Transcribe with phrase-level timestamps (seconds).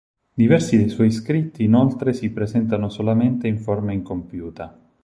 [0.33, 4.75] Diversi suoi scritti inoltre si presentano solamente in forma incompiuta.